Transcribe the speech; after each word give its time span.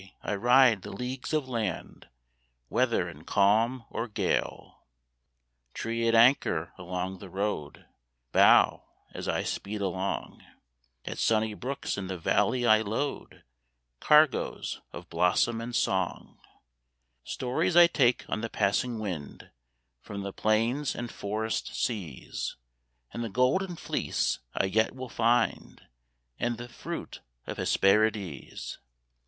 I 0.23 0.33
ride 0.33 0.81
the 0.81 0.89
leagues 0.91 1.31
of 1.31 1.47
land. 1.47 2.07
Whether 2.69 3.07
in 3.07 3.23
calm 3.23 3.85
or 3.91 4.07
gale. 4.07 4.87
38 5.75 5.75
Preparedness 5.75 5.75
Trees 5.75 6.07
at 6.07 6.15
anchor 6.15 6.73
along 6.79 7.19
the 7.19 7.29
road 7.29 7.85
Bow 8.31 8.81
as 9.13 9.27
I 9.27 9.43
speed 9.43 9.79
along; 9.79 10.43
At 11.05 11.19
sunny 11.19 11.53
brooks 11.53 11.99
in 11.99 12.07
the 12.07 12.17
valley 12.17 12.65
I 12.65 12.81
load 12.81 13.43
Cargoes 13.99 14.81
of 14.91 15.07
blossom 15.07 15.61
and 15.61 15.75
song; 15.75 16.39
Stories 17.23 17.75
I 17.75 17.85
take 17.85 18.25
on 18.27 18.41
the 18.41 18.49
passing 18.49 18.97
wind 18.97 19.51
From 19.99 20.23
the 20.23 20.33
plains 20.33 20.95
and 20.95 21.11
forest 21.11 21.75
seas, 21.75 22.55
And 23.13 23.23
the 23.23 23.29
Golden 23.29 23.75
Fleece 23.75 24.39
I 24.55 24.65
yet 24.65 24.95
will 24.95 25.09
find, 25.09 25.83
And 26.39 26.57
the 26.57 26.67
fruit 26.69 27.21
of 27.45 27.57
Hesperides. 27.57 28.79